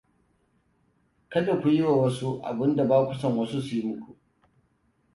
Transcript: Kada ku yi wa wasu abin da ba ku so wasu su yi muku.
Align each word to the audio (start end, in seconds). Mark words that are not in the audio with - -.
Kada 1.31 1.53
ku 1.61 1.67
yi 1.75 1.81
wa 1.87 1.93
wasu 2.01 2.29
abin 2.49 2.75
da 2.75 2.85
ba 2.87 3.07
ku 3.07 3.13
so 3.13 3.29
wasu 3.37 3.61
su 3.61 3.75
yi 3.75 3.81
muku. 3.87 4.15